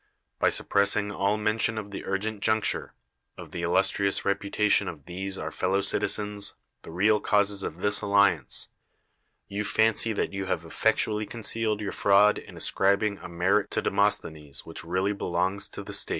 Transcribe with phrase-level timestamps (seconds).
[0.39, 2.95] By suppressing all mention of the urgent juncture,
[3.37, 8.69] of the illustrious reputation of these our fellow citizens, the real causes of this alliance,
[9.47, 13.81] you fancy that you have effectually con cealed your fraud in ascribing a merit to
[13.83, 16.09] De mosthenes which really belongs to the state.